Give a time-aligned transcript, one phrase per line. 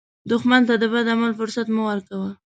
[0.31, 2.29] دښمن ته د بد عمل فرصت مه ورکوه